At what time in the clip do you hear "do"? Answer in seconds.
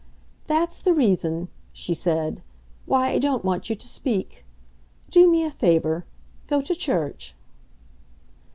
5.11-5.29